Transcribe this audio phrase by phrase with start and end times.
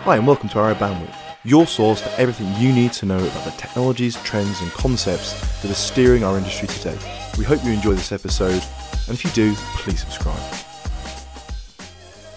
[0.00, 3.44] Hi, and welcome to Arrow Bandwidth, your source for everything you need to know about
[3.44, 5.32] the technologies, trends, and concepts
[5.62, 6.98] that are steering our industry today.
[7.36, 8.62] We hope you enjoy this episode,
[9.06, 10.40] and if you do, please subscribe.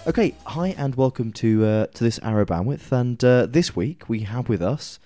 [0.06, 2.90] Okay, hi and welcome to uh, to this Arrow Bandwidth.
[2.92, 4.98] And uh, this week we have with us.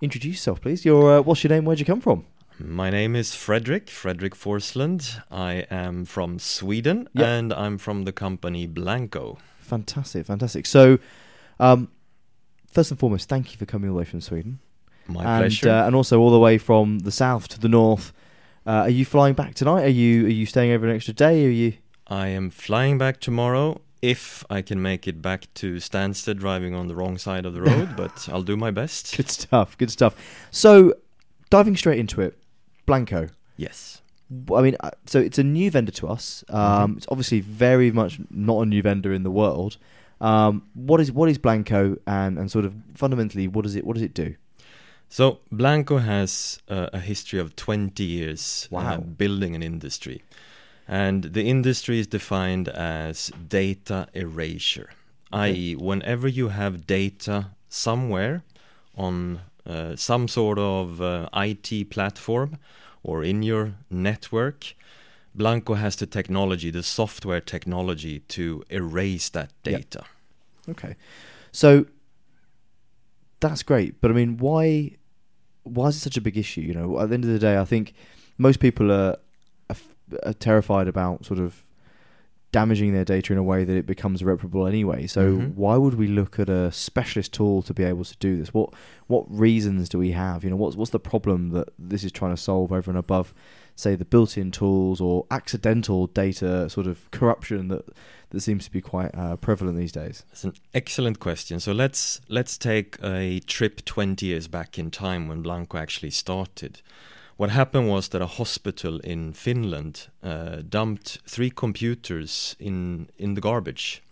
[0.00, 0.84] Introduce yourself, please.
[0.84, 1.64] Your uh, what's your name?
[1.64, 2.26] Where'd you come from?
[2.58, 5.20] My name is Fredrik, Fredrik Forslund.
[5.30, 7.26] I am from Sweden Yep.
[7.26, 9.38] and I'm from the company Blancco.
[9.60, 10.66] Fantastic, fantastic.
[10.66, 10.98] So,
[11.60, 11.88] um,
[12.70, 14.58] first and foremost, thank you for coming all the way from Sweden,
[15.08, 15.70] My and pleasure.
[15.70, 18.12] Uh, and also all the way from the south to the north.
[18.66, 19.82] Uh, are you flying back tonight?
[19.84, 21.46] Are you are you staying over an extra day?
[21.46, 21.74] Are you?
[22.06, 26.88] I am flying back tomorrow if I can make it back to Stansted driving on
[26.88, 29.16] the wrong side of the road, but I'll do my best.
[29.16, 29.78] Good stuff.
[29.78, 30.14] Good stuff.
[30.50, 30.94] So,
[31.50, 32.36] diving straight into it,
[32.86, 33.30] Blancco.
[33.56, 34.02] Yes.
[34.54, 36.42] I mean, uh, so it's a new vendor to us.
[36.48, 36.96] Um, Mhm.
[36.96, 39.76] It's obviously very much not a new vendor in the world.
[40.22, 43.94] Um, what is what is Blancco, and, and sort of fundamentally, what does it what
[43.94, 44.36] does it do?
[45.08, 50.22] So Blancco has uh, a history of 20 years uh, building an industry.
[50.88, 54.88] And the industry is defined as data erasure,
[55.30, 58.42] i.e., whenever you have data somewhere
[58.96, 62.56] on uh, some sort of uh, IT platform
[63.02, 64.74] or in your network,
[65.36, 69.78] Blancco has the technology, the software technology to erase that Yeah.
[69.78, 70.04] data.
[70.68, 70.94] Okay,
[71.50, 71.86] so
[73.40, 74.96] that's great, but I mean, why
[75.64, 76.60] why is it such a big issue?
[76.60, 77.94] You know, at the end of the day, I think
[78.36, 79.16] most people are,
[79.70, 79.76] are,
[80.24, 81.62] are terrified about sort of
[82.50, 85.06] damaging their data in a way that it becomes irreparable anyway.
[85.06, 85.54] So Mhm.
[85.54, 88.52] why would we look at a specialist tool to be able to do this?
[88.52, 88.74] What
[89.06, 90.42] what reasons do we have?
[90.44, 93.32] You know, what's what's the problem that this is trying to solve over and above,
[93.76, 97.84] say, the built-in tools or accidental data sort of corruption that
[98.30, 100.24] that seems to be quite uh, prevalent these days?
[100.30, 101.60] That's an excellent question.
[101.60, 106.80] So let's let's take a trip 20 years back in time when Blancco actually started.
[107.36, 113.40] What happened was that a hospital in Finland uh, dumped three computers in in the
[113.40, 114.02] garbage.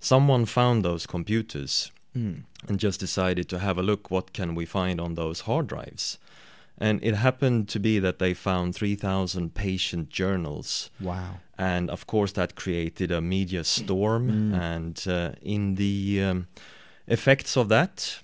[0.00, 2.44] Someone found those computers Mm.
[2.66, 6.18] and just decided to have a look what can we find on those hard drives.
[6.78, 11.40] And it happened to be that they found 3000 patient journals Wow.
[11.58, 14.60] and of course that created a media storm Mm.
[14.60, 16.46] and uh, in the um,
[17.06, 18.20] effects of that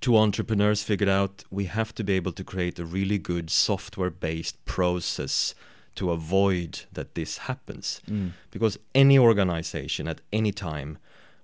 [0.00, 4.10] two entrepreneurs figured out we have to be able to create a really good software
[4.10, 5.54] based process
[5.94, 8.30] to avoid that this happens Mm.
[8.52, 10.98] because any organization at any time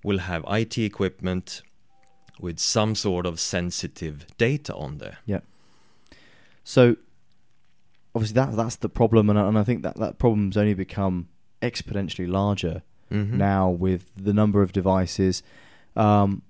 [0.05, 1.63] will have IT equipment
[2.41, 5.19] with some sort of sensitive data on there
[6.69, 6.97] So
[8.15, 11.29] obviously that that's the problem, and I, and I think that that problem's only become
[11.63, 13.33] exponentially larger Mhm.
[13.33, 15.43] now with the number of devices.
[15.97, 16.43] Um,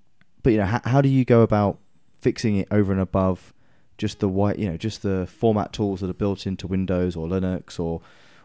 [0.43, 1.79] but you know, how, how do you go about
[2.21, 3.55] fixing it over and above
[3.97, 7.29] just the white, you know, just the format tools that are built into Windows or
[7.29, 8.01] Linux or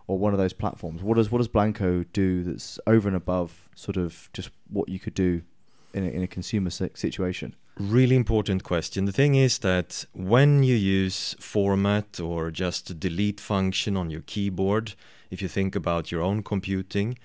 [0.06, 1.02] or one of those platforms?
[1.02, 5.00] What does what does Blancco do that's over and above sort of just what you
[5.00, 5.42] could do
[5.92, 7.56] in a, in a consumer situation?
[7.80, 9.06] Really important question.
[9.06, 14.94] The thing is that when you use format or just delete function on your keyboard,
[15.32, 17.18] if you think about your own computing,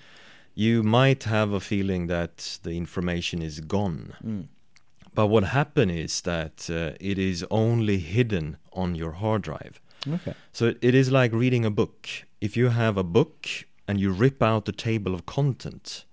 [0.55, 4.15] you might have a feeling that the information is gone.
[5.15, 9.81] But what happens is that uh, it is only hidden on your hard drive.
[10.09, 10.35] Okay.
[10.53, 12.09] So it is like reading a book.
[12.41, 13.49] If you have a book
[13.87, 16.05] and you rip out the table of content,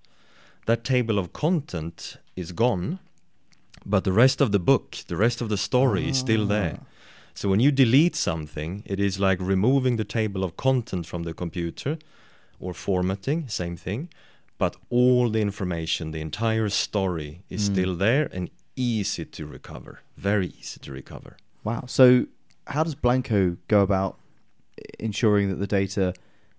[0.66, 2.98] that table of content is gone,
[3.92, 6.78] but the rest of the book, the rest of the story is still there.
[7.34, 11.34] So when you delete something, it is like removing the table of content from the
[11.34, 11.98] computer
[12.58, 14.08] or formatting, same thing,
[14.58, 17.72] but all the information, the entire story is Mm.
[17.72, 21.36] still there and easy to recover, very easy to recover.
[21.62, 21.84] Wow.
[21.86, 22.26] So,
[22.68, 24.18] how does Blancco go about
[24.98, 26.14] ensuring that the data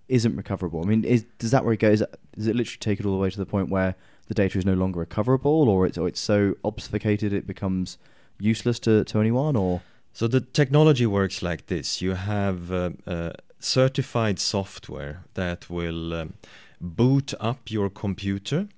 [0.08, 0.80] isn't recoverable?
[0.84, 2.02] I mean, is, does that where it goes?
[2.38, 3.96] Does it literally take it all the way to the point where
[4.28, 7.98] the data is no longer recoverable, or it's or it's so obfuscated it becomes
[8.38, 9.56] useless to, to anyone?
[9.56, 9.82] Or
[10.12, 16.34] So the technology works like this: you have uh, uh, certified software that will um,
[16.80, 18.68] boot up your computer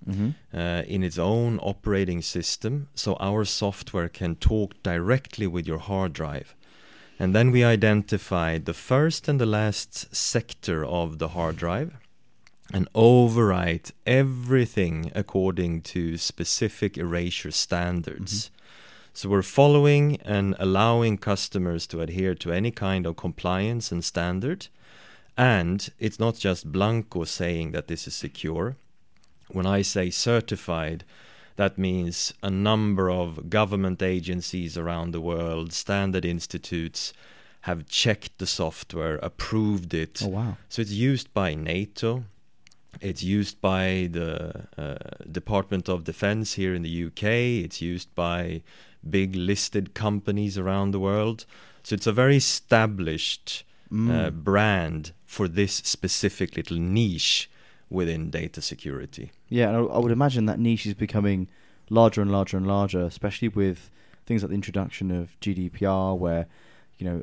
[0.54, 6.12] uh, in its own operating system, so our software can talk directly with your hard
[6.14, 6.54] drive.
[7.18, 11.99] And then we identify the first and the last sector of the hard drive
[12.72, 18.32] and overwrite everything according to specific erasure standards.
[18.32, 18.54] Mm-hmm.
[19.12, 24.68] So we're following and allowing customers to adhere to any kind of compliance and standard.
[25.36, 28.76] And it's not just Blancco saying that this is secure.
[29.48, 31.04] When I say certified,
[31.60, 37.12] That means a number of government agencies around the world, standard institutes,
[37.62, 40.22] have checked the software, approved it.
[40.24, 40.56] Oh wow!
[40.70, 42.24] So it's used by NATO.
[43.00, 44.96] It's used by the uh,
[45.30, 47.24] Department of Defense here in the UK.
[47.64, 48.62] It's used by
[49.08, 51.46] big listed companies around the world.
[51.82, 54.08] So it's a very established Mm.
[54.26, 57.50] uh, brand for this specific little niche
[57.88, 59.32] within data security.
[59.48, 61.48] Yeah, I would imagine that niche is becoming
[61.88, 63.90] larger and larger and larger, especially with
[64.26, 66.46] things like the introduction of GDPR, where
[66.98, 67.22] you know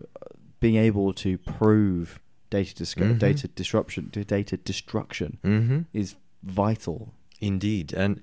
[0.60, 2.20] being able to prove
[2.50, 3.20] data dis- Mhm.
[3.20, 5.80] data disruption, data destruction Mm-hmm.
[5.94, 7.14] is vital.
[7.42, 7.94] Indeed.
[7.94, 8.22] And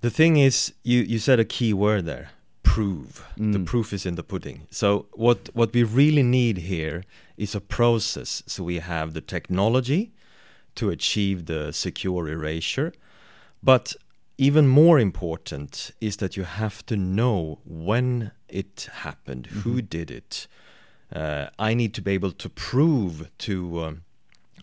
[0.00, 2.30] the thing is, you, you said a key word there
[2.62, 3.24] prove.
[3.36, 3.64] The Mm.
[3.66, 4.66] proof is in the pudding.
[4.70, 7.04] So, what, what we really need here
[7.36, 8.42] is a process.
[8.46, 10.12] So, we have the technology
[10.74, 12.92] to achieve the secure erasure.
[13.62, 13.94] But
[14.36, 19.88] even more important is that you have to know when it happened, who Mhm.
[19.88, 20.46] did it.
[21.12, 24.02] Uh, I need to be able to prove to um,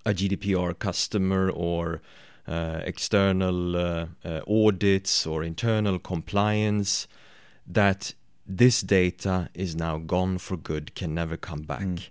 [0.05, 2.01] a GDPR customer or
[2.47, 7.07] uh, external uh, uh, audits or internal compliance
[7.65, 8.13] that
[8.45, 11.81] this data is now gone for good, can never come back.
[11.81, 12.09] Mm.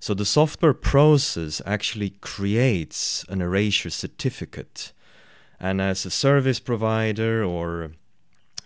[0.00, 4.92] So the software process actually creates an erasure certificate.
[5.60, 7.92] And as a service provider or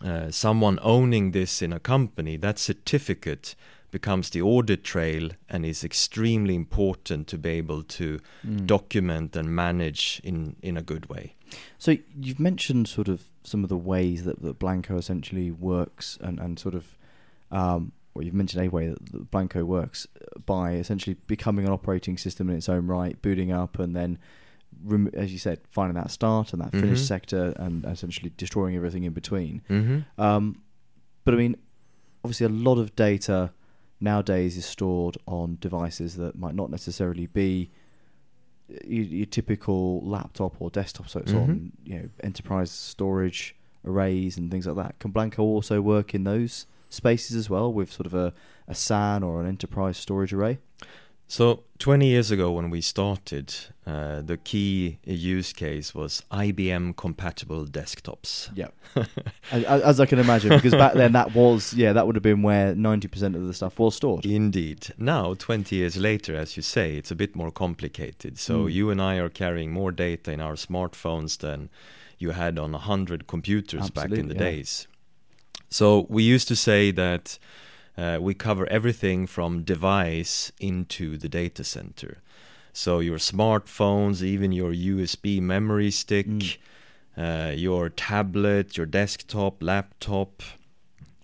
[0.03, 3.57] uh, someone owning this in a company, that certificate
[3.99, 8.07] becomes the audit trail and is extremely important to be able to
[8.45, 8.67] Mm.
[8.67, 11.35] document and manage in, in a good way.
[11.79, 11.91] So
[12.25, 16.59] you've mentioned sort of some of the ways that, that Blancco essentially works, and, and
[16.59, 16.85] sort of,
[17.53, 20.07] um, well, you've mentioned a way that, Blancco works
[20.45, 24.19] by essentially becoming an operating system in its own right, booting up, and then,
[24.85, 27.07] rem- as you said, finding that start and that finish Mhm.
[27.15, 29.63] sector, and essentially destroying everything in between.
[29.71, 29.99] Mm-hmm.
[30.21, 30.45] Um,
[31.25, 31.55] but I mean,
[32.25, 33.53] obviously, a lot of data
[34.05, 37.71] nowadays is stored on devices that might not necessarily be
[38.85, 41.09] your, your typical laptop or desktop.
[41.09, 41.43] So it's Mhm.
[41.43, 44.99] on you know enterprise storage arrays and things like that.
[44.99, 48.33] Can Blancco also work in those spaces as well with sort of a,
[48.69, 50.59] a SAN or an enterprise storage array?
[51.27, 53.53] So 20 years ago when we started,
[53.87, 58.51] uh, the key use case was IBM compatible desktops.
[58.55, 58.69] Yeah,
[59.51, 62.43] as, as I can imagine, because back then that was yeah that would have been
[62.43, 64.25] where ninety percent of the stuff was stored.
[64.27, 64.89] Indeed.
[64.99, 68.39] Now, 20 years later, as you say, it's a bit more complicated.
[68.39, 68.73] So Mm.
[68.73, 71.69] you and I are carrying more data in our smartphones than
[72.19, 74.51] you had on 100 computers back in the Absolutely, yeah.
[74.51, 74.87] days.
[75.71, 77.39] So we used to say that
[77.97, 82.19] uh, we cover everything from device into the data center.
[82.73, 86.57] So your smartphones, even your USB memory stick, Mm.
[87.17, 90.43] uh, your tablet, your desktop, laptop,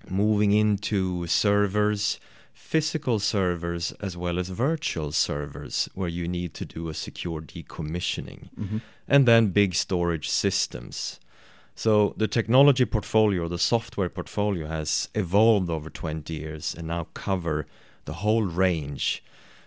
[0.08, 2.20] moving into servers,
[2.52, 8.48] physical servers as well as virtual servers where you need to do a secure decommissioning,
[8.54, 8.78] hmm
[9.08, 11.18] and then big storage systems.
[11.74, 17.66] So the technology portfolio, the software portfolio has evolved over 20 years and now cover
[18.04, 19.22] the whole range.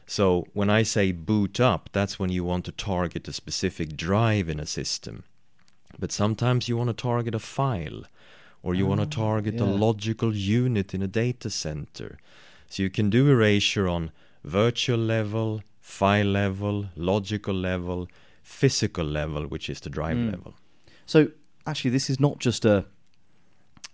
[0.05, 4.49] So when I say boot up, that's when you want to target a specific drive
[4.49, 5.23] in a system.
[5.97, 8.03] But sometimes you want to target a file
[8.61, 12.17] or you want Ah, to target a logical unit in a data center.
[12.69, 14.11] So you can do erasure on
[14.43, 18.07] virtual level, file level, logical level,
[18.41, 20.31] physical level, which is the drive Mm.
[20.31, 20.53] level.
[21.05, 21.27] So
[21.65, 22.85] actually, this is not just a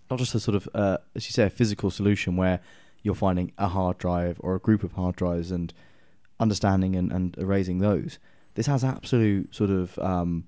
[0.10, 2.60] not just a sort of uh, as you say a physical solution where
[3.04, 5.74] you're finding a hard drive or a group of hard drives and
[6.40, 8.18] understanding and, and erasing those.
[8.56, 10.46] This has absolute sort of um,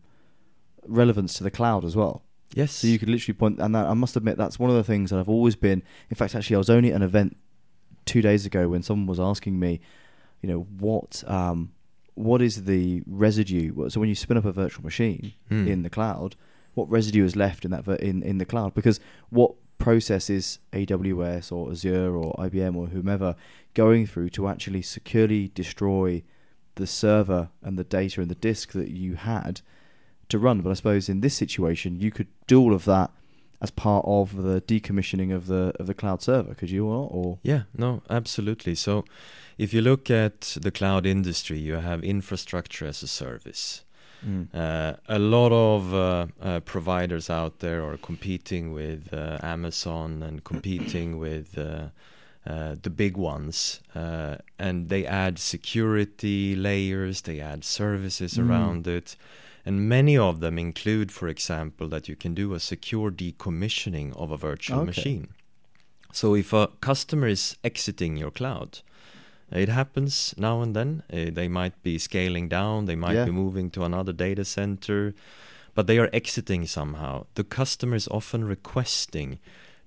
[0.87, 2.23] relevance to the cloud as well.
[2.53, 2.71] Yes.
[2.73, 5.09] So you could literally point, and that, I must admit that's one of the things
[5.11, 5.81] that I've always been.
[6.09, 7.37] In fact, actually, I was only at an event
[8.05, 9.79] two days ago when someone was asking me,
[10.41, 11.71] you know, what um,
[12.15, 13.89] what is the residue?
[13.89, 15.67] So when you spin up a virtual machine Hmm.
[15.67, 16.35] in the cloud,
[16.73, 18.73] what residue is left in that in in the cloud?
[18.73, 18.99] Because
[19.29, 23.35] what process is AWS or Azure or IBM or whomever
[23.73, 26.23] going through to actually securely destroy
[26.75, 29.61] the server and the data and the disk that you had
[30.29, 30.61] to run.
[30.61, 33.11] But I suppose in this situation, you could do all of that
[33.61, 37.07] as part of the decommissioning of the of the cloud server, could you or?
[37.11, 38.75] Or Yeah, no, absolutely.
[38.75, 39.05] So
[39.57, 43.83] if you look at the cloud industry, you have infrastructure as a service.
[44.53, 50.43] Uh, a lot of uh, uh, providers out there are competing with uh, Amazon and
[50.51, 51.89] competing with uh,
[52.45, 58.49] uh, the big ones, uh, and they add security layers, they add services Mm.
[58.49, 59.15] around it,
[59.65, 64.31] And many of them include, for example, that you can do a secure decommissioning of
[64.31, 64.85] a virtual Okay.
[64.87, 65.27] machine.
[66.11, 68.81] So if a customer is exiting your cloud,
[69.51, 71.03] it happens now and then.
[71.11, 73.25] Uh, they might be scaling down, they might Yeah.
[73.25, 75.13] be moving to another data center,
[75.75, 77.25] but they are exiting somehow.
[77.35, 79.39] The customer is often requesting,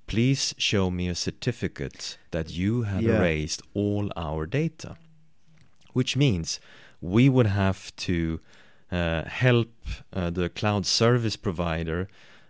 [0.07, 3.19] please show me a certificate that you have Yeah.
[3.19, 4.97] erased all our data.
[5.93, 6.61] Which means
[7.01, 8.41] we would have to
[8.93, 9.73] uh, help
[10.13, 12.07] uh, the cloud service provider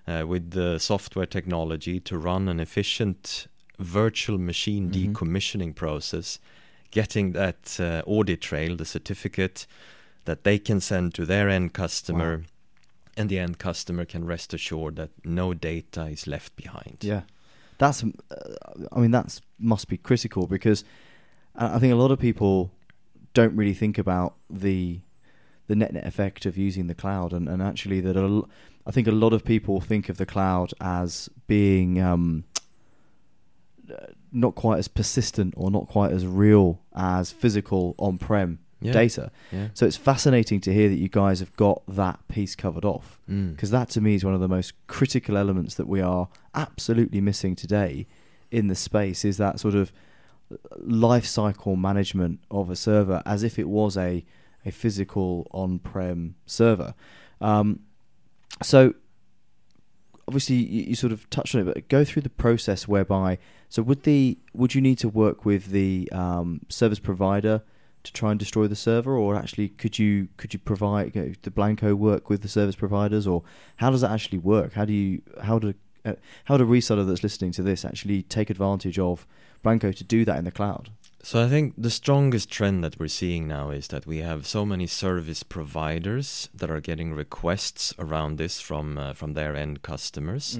[0.06, 3.46] uh, with the software technology to run an efficient
[3.78, 5.12] virtual machine Mhm.
[5.12, 6.38] decommissioning process,
[6.94, 9.66] getting that uh, audit trail, the certificate
[10.24, 12.42] that they can send to their end customer, Wow.
[13.16, 16.98] and the end customer can rest assured that no data is left behind.
[17.02, 17.22] Yeah,
[17.78, 18.02] that's.
[18.04, 18.08] Uh,
[18.92, 20.84] I mean, that's must be critical because
[21.54, 22.70] I think a lot of people
[23.34, 25.00] don't really think about the
[25.66, 28.48] the net net effect of using the cloud, and, and actually that a l-
[28.86, 32.44] I think a lot of people think of the cloud as being um,
[34.32, 38.92] not quite as persistent or not quite as real as physical on prem Yeah.
[38.92, 39.30] data.
[39.52, 39.68] Yeah.
[39.74, 43.52] So it's fascinating to hear that you guys have got that piece covered off Mm.
[43.52, 47.20] because that to me is one of the most critical elements that we are absolutely
[47.20, 48.06] missing today
[48.50, 49.92] in the space is that sort of
[50.78, 54.24] life cycle management of a server as if it was a
[54.66, 56.94] a physical on-prem server.
[57.40, 57.80] Um,
[58.62, 58.94] so
[60.26, 63.38] obviously you, you sort of touched on it, but go through the process whereby.
[63.68, 67.62] So would the would you need to work with the um, service provider
[68.04, 71.32] to try and destroy the server, or actually could you could you provide you know,
[71.42, 73.42] the Blancco work with the service providers, or
[73.76, 74.74] how does that actually work?
[74.74, 76.14] How do you how do uh,
[76.44, 79.26] how do a reseller that's listening to this actually take advantage of
[79.64, 80.90] Blancco to do that in the cloud?
[81.24, 84.66] So I think the strongest trend that we're seeing now is that we have so
[84.66, 90.58] many service providers that are getting requests around this from uh, from their end customers.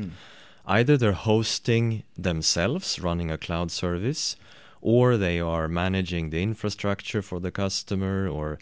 [0.65, 4.37] Either they're hosting themselves, running a cloud service,
[4.81, 8.59] or they are managing the infrastructure for the customer, or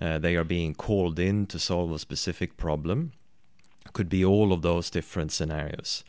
[0.00, 3.10] uh, they are being called in to solve a specific problem.
[3.92, 6.04] Could be all of those different scenarios.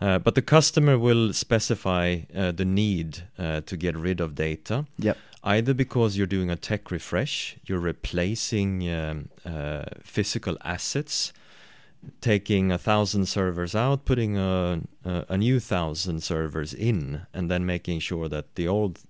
[0.00, 4.86] Uh, but the customer will specify uh, the need uh, to get rid of data,
[4.98, 5.16] Yep.
[5.44, 11.32] either because you're doing a tech refresh, you're replacing um, uh, physical assets,
[12.22, 17.66] taking a thousand servers out, putting a, a, a new thousand servers in, and then
[17.66, 19.00] making sure that the old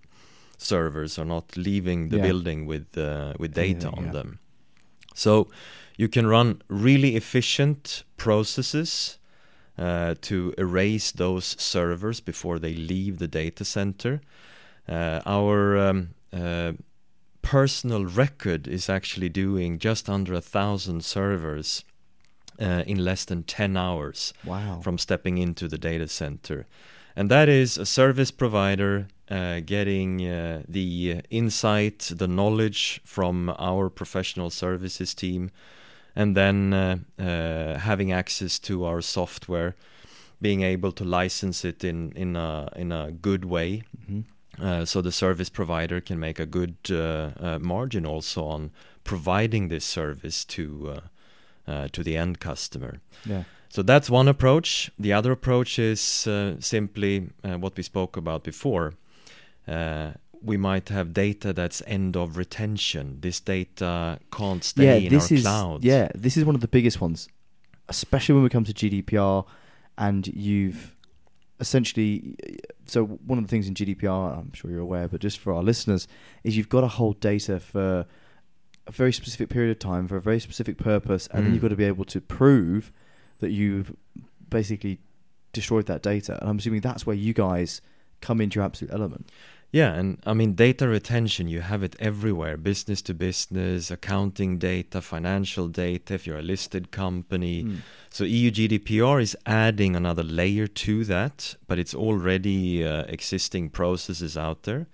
[0.59, 2.27] servers are not leaving the Yeah.
[2.27, 4.13] building with uh, with data on yeah.
[4.13, 4.39] them.
[5.15, 5.47] So
[5.97, 9.19] you can run really efficient processes
[9.81, 14.21] uh, to erase those servers before they leave the data center.
[14.89, 16.73] Uh, our um, uh,
[17.43, 21.85] personal record is actually doing just under a thousand servers
[22.61, 24.81] uh, in less than 10 hours Wow.
[24.83, 26.67] from stepping into the data center.
[27.17, 33.89] And that is a service provider uh, getting uh, the insight, the knowledge from our
[33.89, 35.51] professional services team,
[36.15, 39.75] and then uh, uh, having access to our software,
[40.41, 43.83] being able to license it in, in, a, in a good way.
[44.11, 44.25] Mhm.
[44.59, 48.71] Uh, so the service provider can make a good uh, uh, margin also on
[49.05, 51.01] providing this service to uh,
[51.71, 53.01] uh, to the end customer.
[53.25, 53.45] Yeah.
[53.69, 54.91] So that's one approach.
[54.99, 58.95] The other approach is uh, simply uh, what we spoke about before.
[60.43, 63.19] We might have data that's end of retention.
[63.21, 65.85] This data can't stay yeah, in this our is cloud.
[65.85, 67.29] yeah, this is one of the biggest ones,
[67.89, 69.45] especially when we come to GDPR,
[69.99, 70.97] and you've
[71.61, 72.37] essentially.
[72.87, 75.63] So one of the things in GDPR, I'm sure you're aware, but just for our
[75.63, 76.09] listeners,
[76.43, 78.07] is you've got to hold data for
[78.87, 81.55] a very specific period of time for a very specific purpose, and then Mm.
[81.55, 82.91] you've got to be able to prove
[83.41, 83.95] that you've
[84.49, 84.99] basically
[85.53, 86.39] destroyed that data.
[86.41, 87.81] And I'm assuming that's where you guys
[88.21, 89.31] come into your absolute element.
[89.73, 95.01] Yeah, and I mean data retention, you have it everywhere business to business, accounting data,
[95.01, 97.63] financial data, if you're a listed company.
[97.63, 97.77] Mm.
[98.11, 104.37] So EU GDPR is adding another layer to that, but it's already uh, existing processes
[104.37, 104.89] out there.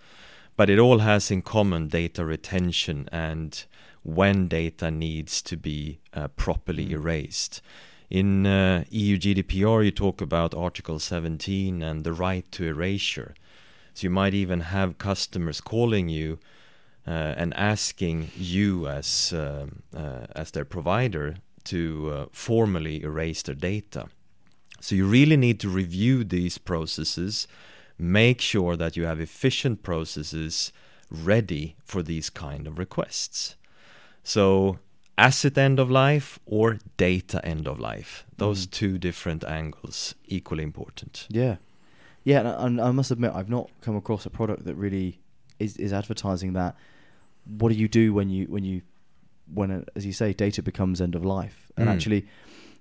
[0.56, 3.64] But it all has in common data retention and
[4.02, 6.92] when data needs to be uh, properly Mm.
[6.92, 7.62] erased.
[8.10, 13.34] In uh, EU GDPR, you talk about Article 17 and the right to erasure.
[13.96, 16.38] So you might even have customers calling you
[17.06, 21.78] uh, and asking you as um, uh, as their provider to
[22.12, 24.08] uh, formally erase their data.
[24.80, 27.48] So you really need to review these processes,
[27.98, 30.72] make sure that you have efficient processes
[31.10, 33.56] ready for these kind of requests.
[34.22, 34.78] So
[35.16, 38.26] asset end of life or data end of life.
[38.36, 38.70] Those Mm.
[38.70, 41.26] two different angles, equally important.
[41.30, 41.56] Yeah,
[42.30, 45.20] yeah, and I, I must admit I've not come across a product that really
[45.64, 46.74] is is advertising that.
[47.58, 48.82] What do you do when you when you
[49.54, 51.70] when uh, as you say data becomes end of life?
[51.76, 51.92] And Mm.
[51.94, 52.26] actually,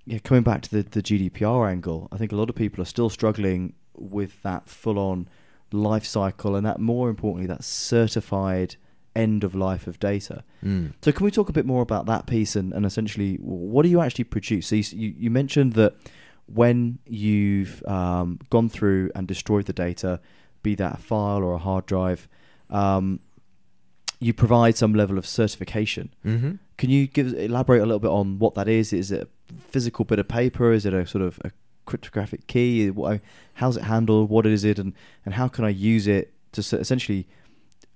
[0.04, 2.90] yeah, coming back to the the GDPR angle, I think a lot of people are
[2.96, 5.28] still struggling with that full on
[5.72, 8.76] life cycle and that more importantly that certified
[9.14, 10.44] end of life of data.
[10.62, 10.92] Mm.
[11.02, 13.88] So can we talk a bit more about that piece and, and essentially what do
[13.88, 14.66] you actually produce?
[14.68, 15.94] So you, you, you mentioned that
[16.46, 20.20] when you've um, gone through and destroyed the data,
[20.62, 22.28] be that a file or a hard drive,
[22.70, 23.20] um,
[24.18, 26.14] you provide some level of certification.
[26.22, 28.92] hmm Can you give elaborate a little bit on what that is?
[28.92, 30.72] Is it a physical bit of paper?
[30.72, 31.50] Is it a sort of a
[31.84, 32.90] cryptographic key?
[33.54, 34.30] How's it handled?
[34.30, 34.92] What is it, and
[35.24, 37.26] and how can I use it to essentially,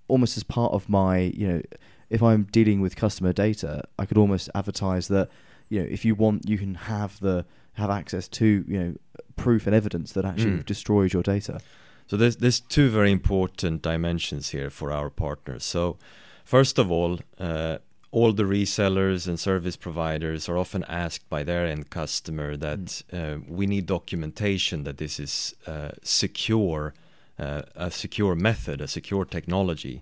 [0.09, 1.63] almost as part of my you know,
[2.11, 5.31] if I'm dealing with customer data, I could almost advertise that
[5.69, 7.47] you know if you want, you can have the
[7.81, 8.95] have access to you know
[9.37, 10.57] proof and evidence that actually Mm.
[10.57, 11.61] you've destroyed your data.
[12.07, 15.65] So there's there's two very important dimensions here for our partners.
[15.65, 15.97] So
[16.45, 17.79] first of all, uh,
[18.13, 23.37] all the resellers and service providers are often asked by their end customer that uh,
[23.59, 26.93] we need documentation that this is uh, secure,
[27.39, 30.01] uh, a secure method, a secure technology.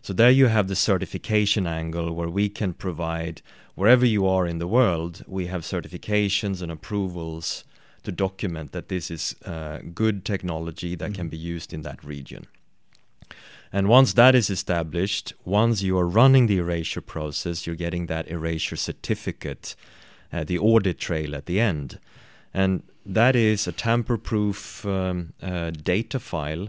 [0.00, 3.42] So there you have the certification angle where we can provide
[3.74, 7.64] wherever you are in the world, we have certifications and approvals
[8.04, 11.30] to document that this is uh, good technology that can Mhm.
[11.30, 12.46] be used in that region.
[13.72, 18.28] And once that is established, once you are running the erasure process, you're getting that
[18.28, 19.74] erasure certificate,
[20.32, 21.98] uh, the audit trail at the end.
[22.52, 26.68] And that is a tamper proof um, uh, data file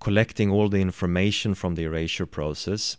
[0.00, 2.96] collecting all the information from the erasure process,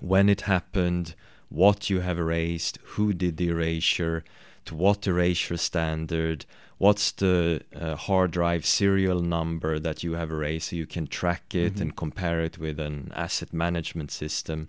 [0.00, 1.14] when it happened,
[1.48, 4.24] what you have erased, who did the erasure,
[4.64, 6.44] to what erasure standard,
[6.78, 11.54] what's the uh, hard drive serial number that you have erased so you can track
[11.54, 11.80] it Mhm.
[11.80, 14.68] and compare it with an asset management system.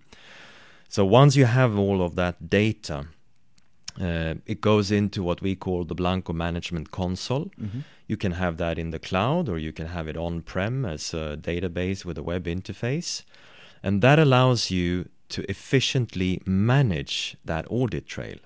[0.88, 3.08] So once you have all of that data,
[4.00, 7.52] uh, it goes into what we call the Blancco Management Console.
[7.60, 7.80] Mm-hmm.
[8.08, 11.14] You can have that in the cloud or you can have it on prem as
[11.14, 13.24] a database with a web interface.
[13.84, 18.38] And that allows you to efficiently manage that audit trail.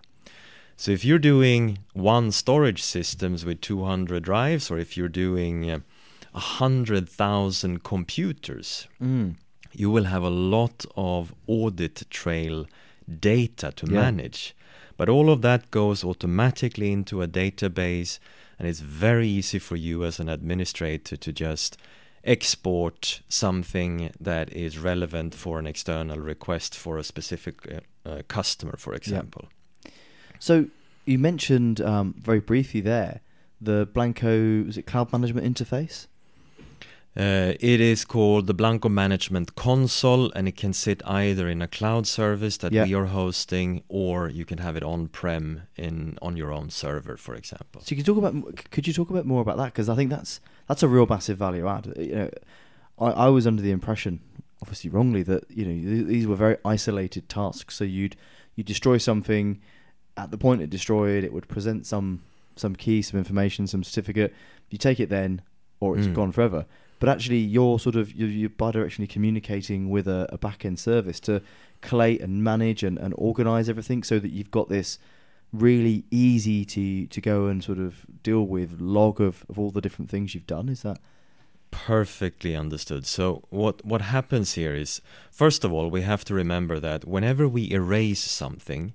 [0.78, 5.80] So if you're doing one storage systems with 200 drives or if you're doing uh,
[6.34, 9.36] 100,000 computers, Mm.
[9.74, 12.66] you will have a lot of audit trail
[13.20, 14.02] data to Yeah.
[14.02, 14.56] manage.
[14.98, 18.20] But all of that goes automatically into a database,
[18.58, 21.78] and it's very easy for you as an administrator to just
[22.24, 28.76] export something that is relevant for an external request for a specific uh, uh, customer,
[28.78, 29.50] for example.
[30.40, 30.66] So
[31.06, 33.22] you mentioned um, very briefly there
[33.62, 36.08] the Blancco was it cloud management interface?
[37.16, 41.68] Uh, it is called the Blancco Management Console, and it can sit either in a
[41.68, 42.86] cloud service that Yeah.
[42.86, 47.36] we are hosting, or you can have it on-prem in on your own server, for
[47.36, 47.82] example.
[47.82, 48.72] So you can talk about.
[48.72, 49.74] Could you talk a bit more about that?
[49.74, 50.40] Because I think that's
[50.72, 51.92] that's a real massive value add.
[51.98, 52.30] You know,
[52.98, 54.22] I, I was under the impression,
[54.62, 57.76] obviously wrongly, that you know th- these were very isolated tasks.
[57.76, 58.16] So you'd
[58.56, 59.60] you destroy something,
[60.16, 62.22] at the point it destroyed, it would present some
[62.56, 64.34] some key, some information, some certificate.
[64.70, 65.42] You take it then,
[65.82, 66.14] or it's Mm.
[66.14, 66.66] gone forever.
[67.02, 71.20] But actually, you're sort of you're, you're bidirectionally communicating with a, a back end service
[71.22, 71.42] to
[71.82, 75.00] collate and manage and, and organize everything so that you've got this
[75.54, 79.82] really easy to to go and sort of deal with log of, of all the
[79.82, 81.00] different things you've done is that
[81.72, 83.06] Perfectly understood.
[83.06, 87.48] So what what happens here is, first of all, we have to remember that whenever
[87.48, 88.94] we erase something,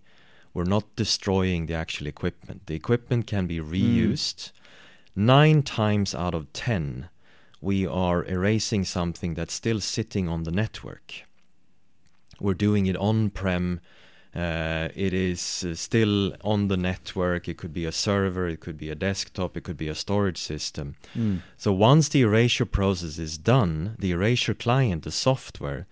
[0.52, 2.66] we're not destroying the actual equipment.
[2.66, 3.72] The equipment can be hmm.
[3.72, 4.52] reused.
[5.16, 7.08] Nine times out of ten,
[7.62, 11.24] we are erasing something that's still sitting on the network.
[12.38, 13.80] We're doing it on-prem.
[14.36, 17.48] Uh, it is uh, still on the network.
[17.48, 20.36] It could be a server, it could be a desktop, it could be a storage
[20.38, 20.96] system.
[21.56, 25.86] So once the erasure process is done, the erasure client, the software,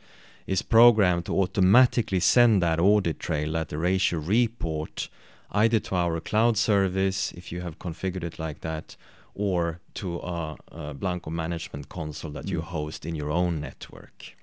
[0.46, 5.08] is programmed to automatically send that audit trail, that erasure report,
[5.50, 8.96] either to our cloud service, if you have configured it like that,
[9.34, 12.64] or to a, a Blancco management console that you Mm.
[12.64, 14.36] host in your own network.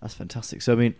[0.00, 0.94] that's fantastic so i mean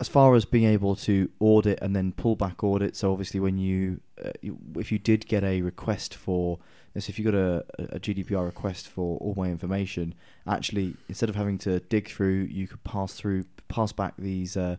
[0.00, 3.58] as far as being able to audit and then pull back audit so obviously when
[3.58, 4.30] you, uh,
[4.76, 6.58] if you did get a request for
[7.00, 10.14] so if you got a, a GDPR request for all my information,
[10.46, 14.76] actually instead of having to dig through, you could pass through, pass back these uh,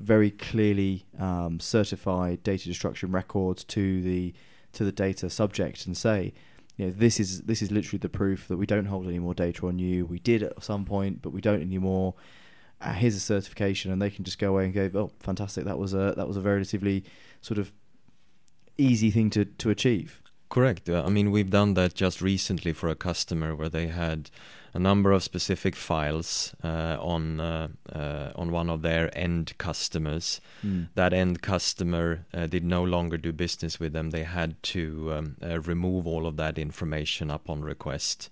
[0.00, 4.34] very clearly um, certified data destruction records to the
[4.72, 6.32] to the data subject and say,
[6.76, 9.34] you know, this is this is literally the proof that we don't hold any more
[9.34, 10.04] data on you.
[10.06, 12.14] We did at some point, but we don't anymore.
[12.80, 15.64] Uh, here's a certification, and they can just go away and go, oh, fantastic!
[15.64, 17.04] That was a that was a relatively
[17.40, 17.72] sort of
[18.76, 20.22] easy thing to to achieve.
[20.48, 20.88] Correct.
[20.88, 24.30] Uh, I mean, we've done that just recently for a customer where they had
[24.72, 30.40] a number of specific files uh, on uh, uh, on one of their end customers.
[30.64, 30.88] Mm.
[30.94, 34.10] That end customer uh, did no longer do business with them.
[34.10, 38.30] They had to um, uh, remove all of that information upon request.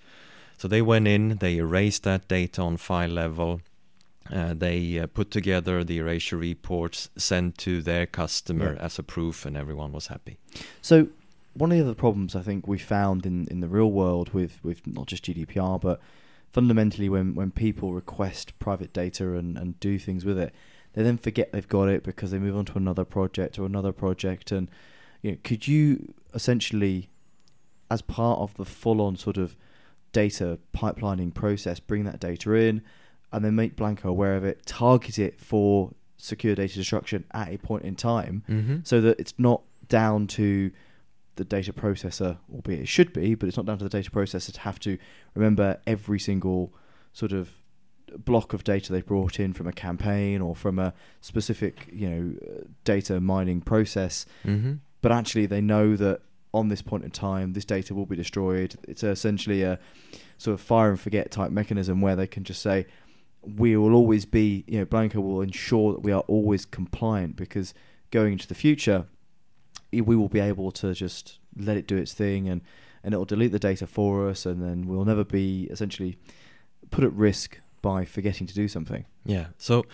[0.59, 3.61] So they went in, they erased that data on file level.
[4.33, 8.83] Uh, they uh, put together the erasure reports, sent to their customer Yeah.
[8.85, 10.39] as a proof, and everyone was happy.
[10.81, 11.09] So
[11.55, 14.63] one of the other problems I think we found in, in the real world with,
[14.63, 16.01] with not just GDPR but
[16.53, 20.55] fundamentally when, when people request private data and, and do things with it,
[20.93, 23.93] they then forget they've got it because they move on to another project or another
[23.93, 24.71] project and
[25.23, 27.09] you know, could you essentially
[27.91, 29.57] as part of the full on sort of
[30.13, 32.83] data pipelining process bring that data in
[33.37, 37.59] and then make Blancco aware of it, target it for secure data destruction at a
[37.59, 38.77] point in time Mm-hmm.
[38.83, 40.71] so that it's not down to
[41.37, 44.53] the data processor, albeit it should be, but it's not down to the data processor
[44.55, 44.97] to have to
[45.35, 46.73] remember every single
[47.13, 47.51] sort of
[48.25, 52.65] block of data they brought in from a campaign or from a specific, you know,
[52.85, 54.25] data mining process.
[54.47, 54.75] Mm-hmm.
[55.03, 56.23] But actually, they know that
[56.55, 58.77] on this point in time, this data will be destroyed.
[58.89, 59.79] It's essentially a
[60.39, 62.87] sort of fire and forget type mechanism where they can just say,
[63.57, 67.75] we will always be, you know, Blancco will ensure that we are always compliant because
[68.11, 69.07] going into the future,
[69.93, 72.61] we will be able to just let it do its thing and,
[73.05, 76.19] and it will delete the data for us and then we'll never be essentially
[76.91, 79.05] put at risk by forgetting to do something.
[79.25, 79.47] Yeah.
[79.59, 79.87] So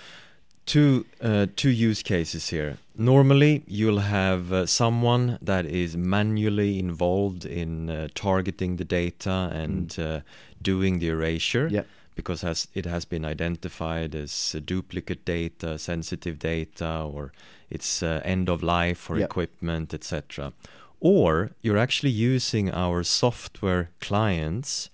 [0.67, 2.79] two uh, two use cases here.
[2.97, 9.99] Normally, you'll have uh, someone that is manually involved in uh, targeting the data and
[9.99, 10.21] uh,
[10.61, 11.69] doing the erasure.
[11.71, 11.83] Yeah.
[12.15, 17.33] Because has, it has been identified as uh, duplicate data, sensitive data, or
[17.71, 19.25] it's uh, end of life for Yeah.
[19.25, 20.53] equipment, etc.
[21.01, 24.91] Or you're actually using our software clients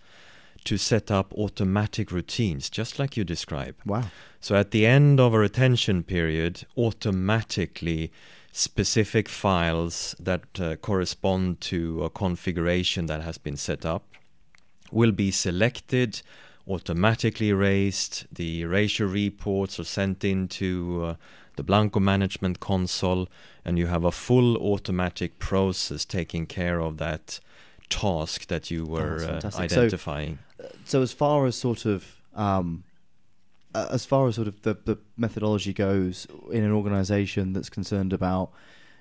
[0.65, 3.75] to set up automatic routines, just like you describe.
[3.85, 4.05] Wow.
[4.41, 8.11] So at the end of a retention period, automatically
[8.53, 14.03] specific files that uh, correspond to a configuration that has been set up
[14.91, 16.23] will be selected,
[16.69, 18.27] automatically erased.
[18.33, 21.15] The erasure reports are sent into uh,
[21.57, 23.29] the Blancco management console,
[23.65, 27.41] and you have a full automatic process taking care of that
[27.89, 29.71] task that you were that's uh, fantastic.
[29.71, 30.39] So- identifying.
[30.85, 32.85] so as far as sort of um,
[33.75, 38.13] uh, as far as sort of the, the methodology goes in an organization that's concerned
[38.13, 38.51] about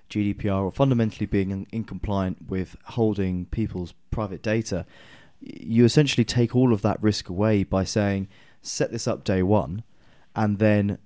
[0.10, 4.86] GDPR or fundamentally being in, in compliant with holding people's private data,
[5.39, 8.28] you essentially take all of that risk away by saying
[8.62, 9.84] set this up day one,
[10.36, 10.97] and then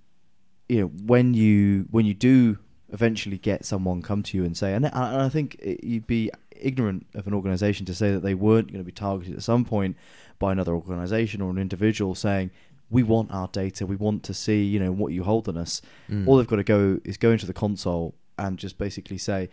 [0.69, 2.57] you know when you when you do
[2.91, 6.29] eventually get someone come to you and say, and, and I think it, you'd be
[6.51, 9.65] ignorant of an organization to say that they weren't going to be targeted at some
[9.65, 9.95] point
[10.39, 12.51] by another organization or an individual saying,
[12.89, 15.81] we want our data, we want to see, you know, what you hold on us.
[16.09, 16.27] Mm.
[16.27, 19.49] All they've got to go is go into the console and just basically say,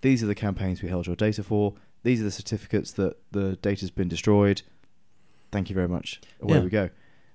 [0.00, 1.74] these are the campaigns we held your data for.
[2.02, 4.62] These are the certificates that the data's been destroyed.
[5.52, 6.20] Thank you very much.
[6.40, 6.62] Away Yeah.
[6.64, 6.90] we go.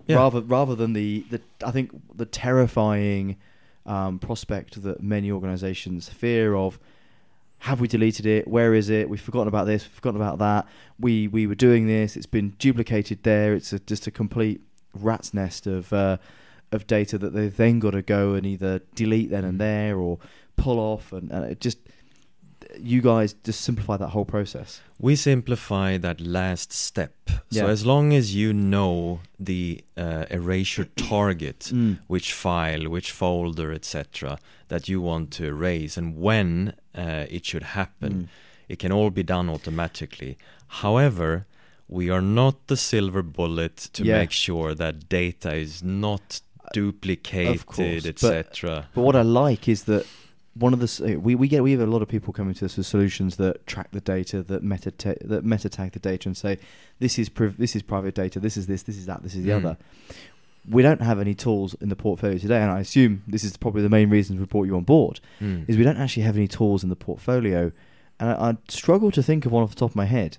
[0.08, 0.15] Yeah.
[0.17, 3.38] Rather, rather than the, the I think the terrifying
[3.86, 6.80] um, prospect that many organisations fear of.
[7.60, 8.47] Have we deleted it?
[8.47, 9.10] Where is it?
[9.10, 9.84] We've forgotten about this.
[9.84, 10.67] We've forgotten about that.
[10.99, 12.15] We we were doing this.
[12.17, 13.54] It's been duplicated there.
[13.56, 14.62] It's a, just a complete
[14.93, 16.17] rat's nest of uh,
[16.71, 20.19] of data that they've then got to go and either delete then and there or
[20.58, 21.78] pull off, and, and it just
[22.79, 24.81] you guys just simplify that whole process.
[24.99, 27.13] We simplify that last step.
[27.49, 27.63] Yeah.
[27.63, 31.99] So as long as you know the uh, erasure target, Mm.
[32.07, 37.63] which file, which folder, etc., that you want to erase, and when uh, it should
[37.63, 38.27] happen, Mm.
[38.69, 40.38] it can all be done automatically.
[40.67, 41.45] However,
[41.88, 44.19] we are not the silver bullet to Yeah.
[44.19, 46.41] make sure that data is not
[46.73, 48.88] duplicated, course, but- etc.
[48.95, 50.05] But what I like is that
[50.57, 52.77] one of the we we get we have a lot of people coming to us
[52.77, 56.37] with solutions that track the data that meta ta- that meta tag the data and
[56.37, 56.57] say
[56.99, 59.43] this is priv- this is private data this is this this is that this is
[59.43, 59.57] the Mm.
[59.57, 59.77] other.
[60.67, 63.83] We don't have any tools in the portfolio today, and I assume this is probably
[63.83, 65.19] the main reason we brought you on board.
[65.39, 65.69] Mm.
[65.69, 67.71] Is we don't actually have any tools in the portfolio,
[68.19, 70.37] and I, I struggle to think of one off the top of my head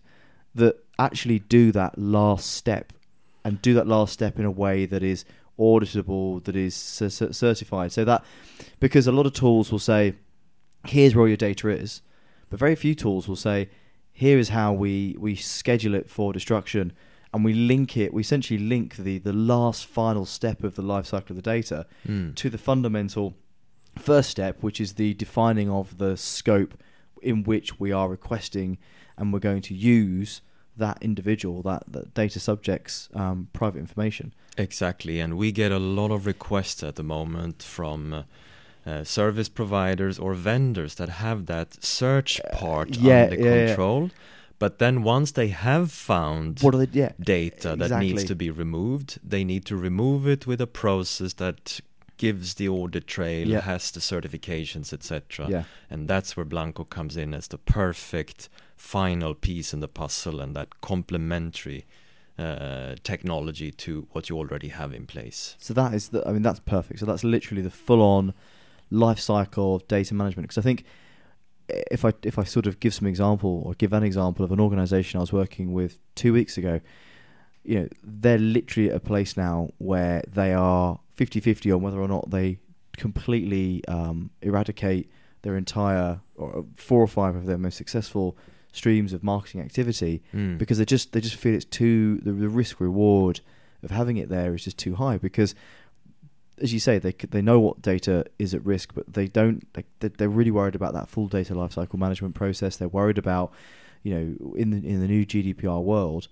[0.57, 2.92] that actually do that last step
[3.44, 5.24] and do that last step in a way that is
[5.59, 7.92] auditable, that is cer- cer- certified.
[7.92, 8.25] So that
[8.81, 10.14] because a lot of tools will say,
[10.87, 12.03] "Here's where all your data is,"
[12.51, 13.69] but very few tools will say,
[14.12, 16.92] "Here is how we we schedule it for destruction."
[17.35, 18.14] And we link it.
[18.14, 21.87] We essentially link the the last final step of the life cycle of the data
[22.09, 22.35] Mm.
[22.37, 23.35] to the fundamental
[23.99, 26.75] first step, which is the defining of the scope
[27.23, 28.79] in which we are requesting
[29.19, 30.40] and we're going to use
[30.77, 34.35] that individual, that, that data subject's um, private information.
[34.59, 38.23] Exactly, and we get a lot of requests at the moment from uh,
[38.87, 43.67] uh, service providers or vendors that have that search part yeah, under yeah, yeah.
[43.67, 44.11] control.
[44.59, 46.89] But then once they have found they?
[46.93, 51.35] Yeah, data that needs to be removed, they need to remove it with a process
[51.35, 51.81] that
[52.17, 53.61] gives the audit trail, Yeah.
[53.61, 55.47] has the certifications, etc.
[55.49, 60.41] yeah, And that's where Blancco comes in as the perfect final piece in the puzzle
[60.41, 61.87] and that complementary
[62.39, 65.57] uh, technology to what you already have in place.
[65.59, 66.27] So that is the.
[66.29, 67.01] I mean, that's perfect.
[67.01, 68.35] So that's literally the full-on
[68.91, 70.49] life cycle of data management.
[70.49, 70.85] Because I think
[71.69, 74.61] if I if I sort of give some example or give an example of an
[74.61, 76.81] organisation I was working with two weeks ago,
[77.65, 82.09] you know, they're literally at a place now where they are 50-50 on whether or
[82.09, 82.59] not they
[82.97, 85.11] completely um, eradicate
[85.43, 88.37] their entire or four or five of their most successful
[88.77, 90.59] streams of marketing activity Mm.
[90.59, 93.41] because they just they just feel it's too the, the risk reward
[93.83, 95.55] of having it there is just too high because
[96.61, 99.85] as you say they they know what data is at risk but they don't they,
[100.01, 103.53] they- they're really worried about that full data lifecycle management process they're worried about
[104.03, 106.29] you know in the in the new GDPR world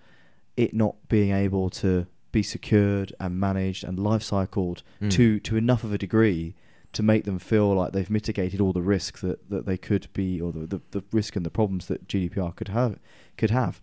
[0.57, 5.11] it not being able to be secured and managed and life cycled Mm.
[5.13, 6.55] to to enough of a degree
[6.95, 10.41] to make them feel like they've mitigated all the risk that, that they could be
[10.41, 12.99] or the, the, the risk and the problems that GDPR could have
[13.37, 13.81] could have.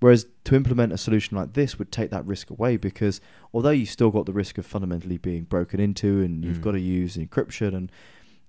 [0.00, 3.20] Whereas to implement a solution like this would take that risk away because
[3.54, 6.62] although you've still got the risk of fundamentally being broken into and you've Mm.
[6.62, 7.90] got to use encryption and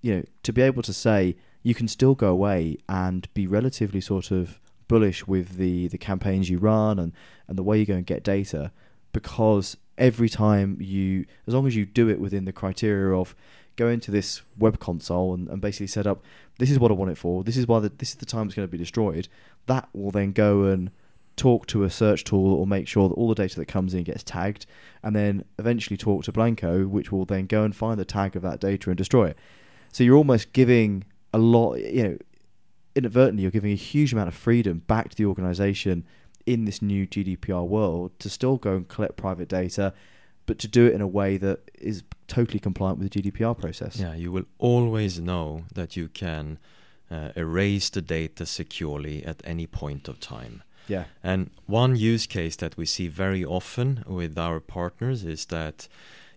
[0.02, 4.00] you know to be able to say you can still go away and be relatively
[4.00, 7.12] sort of bullish with the the campaigns you run and
[7.48, 8.70] and the way you go and get data
[9.12, 13.34] because every time you as long as you do it within the criteria of
[13.78, 16.22] go into this web console and, and basically set up
[16.58, 17.44] this is what I want it for.
[17.44, 19.28] This is why the, this is the time it's going to be destroyed.
[19.66, 20.90] That will then go and
[21.36, 24.02] talk to a search tool or make sure that all the data that comes in
[24.02, 24.66] gets tagged
[25.04, 28.42] and then eventually talk to Blancco which will then go and find the tag of
[28.42, 29.38] that data and destroy it.
[29.92, 32.18] So you're almost giving a lot you know
[32.96, 36.04] inadvertently you're giving a huge amount of freedom back to the organization
[36.46, 39.94] in this new GDPR world to still go and collect private data
[40.48, 44.00] but to do it in a way that is totally compliant with the GDPR process.
[44.00, 46.58] Yeah, you will always know that you can
[47.10, 50.62] uh, erase the data securely at any point of time.
[50.88, 51.04] Yeah.
[51.22, 55.86] And one use case that we see very often with our partners is that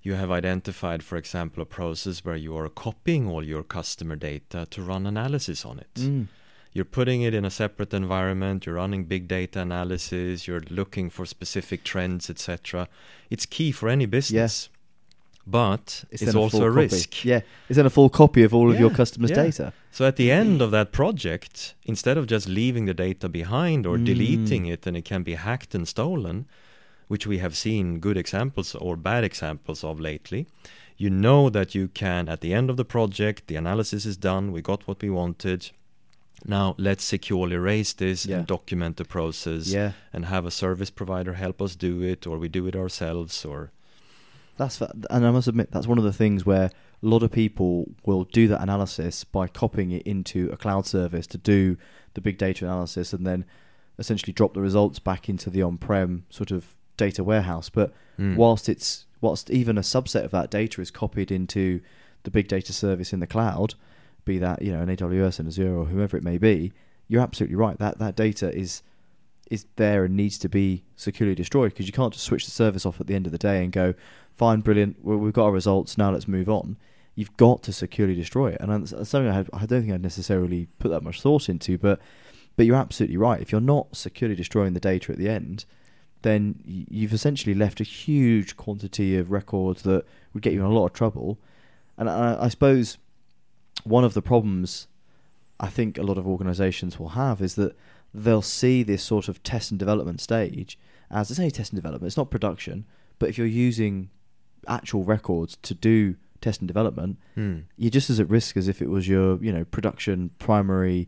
[0.04, 4.68] you have identified, for example, a process where you are copying all your customer data
[4.72, 5.94] to run analysis on it.
[5.96, 6.28] Mm.
[6.74, 11.26] You're putting it in a separate environment, you're running big data analysis, you're looking for
[11.26, 12.88] specific trends, etc.
[13.30, 14.70] It's key for any business.
[15.46, 17.26] But it's, then also full a risk.
[17.26, 19.44] Yeah, it's then a full copy of all of your customers' yeah.
[19.44, 19.74] data.
[19.90, 23.98] So at the end of that project, instead of just leaving the data behind or
[23.98, 24.06] Mm.
[24.06, 26.46] deleting it and it can be hacked and stolen,
[27.08, 30.46] which we have seen good examples or bad examples of lately,
[30.96, 34.52] you know that you can, at the end of the project, the analysis is done,
[34.52, 35.72] we got what we wanted.
[36.46, 38.38] Now let's securely erase this Yeah.
[38.40, 42.38] and document the process Yeah, and have a service provider help us do it or
[42.38, 43.72] we do it ourselves or
[44.58, 46.66] that's and I must admit that's one of the things where
[47.04, 51.26] a lot of people will do that analysis by copying it into a cloud service
[51.28, 51.78] to do
[52.14, 53.46] the big data analysis and then
[53.98, 57.70] essentially drop the results back into the on-prem sort of data warehouse.
[57.70, 58.36] But Mm.
[58.36, 61.80] whilst it's whilst even a subset of that data is copied into
[62.24, 63.74] the big data service in the cloud,
[64.26, 66.72] be that you know an AWS and Azure or whoever it may be,
[67.08, 67.78] you're absolutely right.
[67.78, 68.84] That that data is
[69.52, 72.86] is there and needs to be securely destroyed because you can't just switch the service
[72.86, 73.94] off at the end of the day and go,
[74.38, 76.78] fine, brilliant, we've got our results now, let's move on.
[77.16, 80.02] You've got to securely destroy it, and that's something I, had, I don't think I'd
[80.02, 82.00] necessarily put that much thought into, but
[82.56, 83.42] but you're absolutely right.
[83.42, 85.66] If you're not securely destroying the data at the end,
[86.22, 90.74] then you've essentially left a huge quantity of records that would get you in a
[90.74, 91.38] lot of trouble.
[91.98, 92.98] And I, I suppose
[93.84, 94.88] one of the problems
[95.60, 97.76] I think a lot of organisations will have is that
[98.14, 100.78] they'll see this sort of test and development stage
[101.10, 102.86] as it's only test and development, it's not production.
[103.20, 104.10] But if you're using
[104.68, 107.64] actual records to do test and development, Mm.
[107.78, 111.08] you're just as at risk as if it was your you know production primary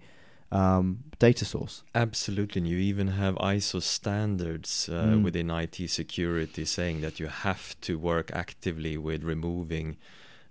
[0.52, 1.84] um, data source.
[1.96, 5.24] Absolutely, and you even have ISO standards uh, Mm.
[5.24, 9.98] within IT security saying that you have to work actively with removing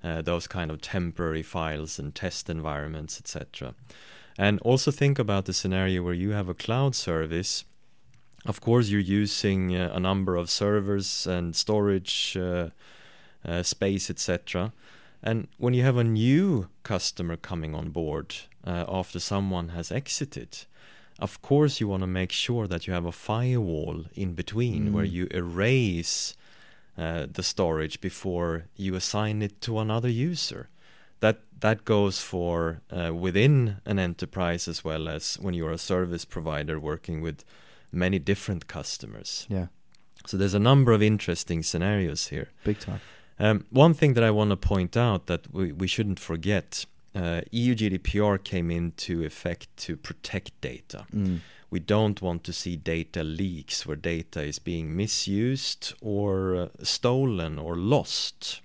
[0.04, 3.74] uh, those kind of temporary files and test environments, etc.
[4.38, 7.64] And also think about the scenario where you have a cloud service.
[8.46, 12.70] Of course, you're using uh, a number of servers and storage uh,
[13.44, 14.72] uh, space, etc.
[15.22, 18.34] And when you have a new customer coming on board
[18.66, 20.66] uh, after someone has exited,
[21.20, 25.04] of course you want to make sure that you have a firewall in between where
[25.06, 25.12] Mm.
[25.12, 26.34] you erase
[26.98, 30.68] uh, the storage before you assign it to another user.
[31.20, 36.24] That that goes for uh, within an enterprise as well as when you're a service
[36.24, 37.44] provider working with
[37.92, 39.46] many different customers.
[39.48, 39.66] Yeah,
[40.26, 42.48] So there's a number of interesting scenarios here.
[42.64, 43.00] big time.
[43.38, 47.40] Um, one thing that I want to point out that we, we shouldn't forget uh,
[47.50, 51.06] EU GDPR came into effect to protect data.
[51.14, 51.40] Mm.
[51.72, 57.58] We don't want to see data leaks where data is being misused or uh, stolen
[57.58, 58.60] or lost.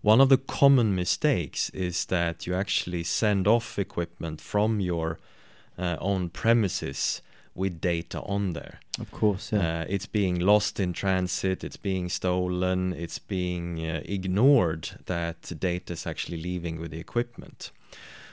[0.00, 5.18] One of the common mistakes is that you actually send off equipment from your
[5.76, 7.22] uh, own premises
[7.56, 8.78] with data on there.
[9.00, 9.80] Of course, yeah.
[9.80, 15.94] Uh, it's being lost in transit, it's being stolen, it's being uh, ignored that data
[15.94, 17.72] is actually leaving with the equipment.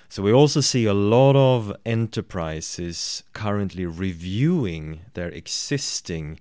[0.09, 6.39] So we also see a lot of enterprises currently reviewing their existing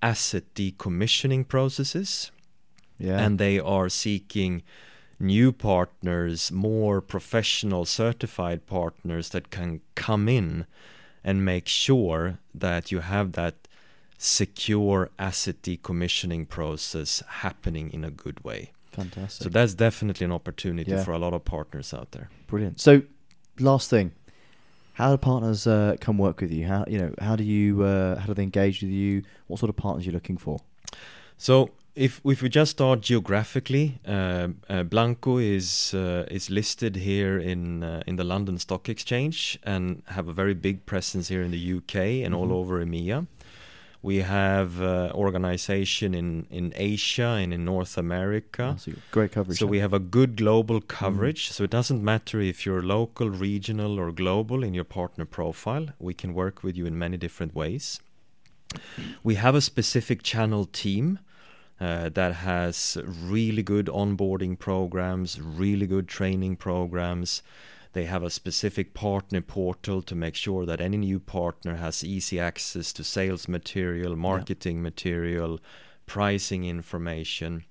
[0.00, 2.30] asset decommissioning processes
[2.98, 4.62] yeah, and they are seeking
[5.20, 10.66] new partners, more professional certified partners that can come in
[11.24, 13.68] and make sure that you have that
[14.16, 18.72] secure asset decommissioning process happening in a good way.
[18.92, 19.44] Fantastic.
[19.44, 21.04] So that's definitely an opportunity Yeah.
[21.04, 22.28] for a lot of partners out there.
[22.46, 22.80] Brilliant.
[22.80, 23.02] So,
[23.60, 24.12] last thing,
[24.94, 26.66] how do partners uh, come work with you?
[26.66, 27.14] How you know?
[27.20, 27.82] How do you?
[27.84, 29.22] Uh, how do they engage with you?
[29.46, 30.58] What sort of partners are you looking for?
[31.36, 37.38] So if if we just start geographically, uh, uh, Blancco is uh, is listed here
[37.38, 41.50] in uh, in the London Stock Exchange and have a very big presence here in
[41.52, 42.52] the UK and all Mhm.
[42.60, 43.26] over EMEA.
[44.02, 48.74] We have uh, organization in in Asia and in North America.
[48.74, 49.58] Oh, so great coverage.
[49.58, 50.88] So we have a good global Mm.
[50.88, 51.50] coverage.
[51.50, 55.86] So it doesn't matter if you're local, regional, or global in your partner profile.
[55.98, 58.00] We can work with you in many different ways.
[59.22, 61.18] We have a specific channel team
[61.80, 67.42] uh, that has really good onboarding programs, really good training programs.
[67.92, 72.38] They have a specific partner portal to make sure that any new partner has easy
[72.38, 75.58] access to sales material, marketing material,
[76.06, 77.64] pricing information.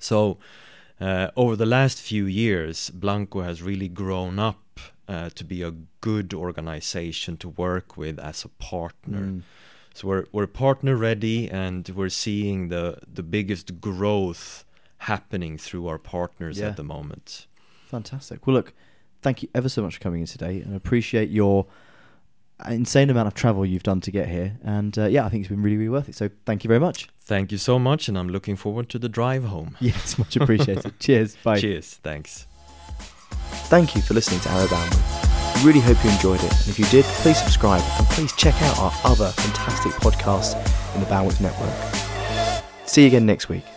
[0.00, 0.38] So,
[1.00, 5.74] uh, over the last few years, Blancco has really grown up uh, to be a
[6.00, 9.20] good organization to work with as a partner.
[9.20, 9.42] Mm.
[9.94, 14.64] So we're we're partner ready, and we're seeing the the biggest growth
[14.98, 16.68] happening through our partners Yeah.
[16.68, 17.46] at the moment.
[17.88, 18.46] Fantastic.
[18.46, 18.72] Well, look,
[19.22, 21.66] thank you ever so much for coming in today, and I appreciate your
[22.68, 24.56] insane amount of travel you've done to get here.
[24.62, 26.14] And uh, yeah, I think it's been really, really worth it.
[26.14, 27.08] So thank you very much.
[27.18, 29.76] Thank you so much, and I'm looking forward to the drive home.
[29.80, 30.92] Yes, much appreciated.
[31.00, 31.36] Cheers.
[31.36, 31.60] Bye.
[31.60, 31.94] Cheers.
[32.02, 32.46] Thanks.
[33.68, 34.48] Thank you for listening to.
[35.56, 36.52] We really hope you enjoyed it.
[36.52, 40.54] And if you did, please subscribe and please check out our other fantastic podcasts
[40.94, 42.62] in the Bandwidth Network.
[42.86, 43.71] See you again next week.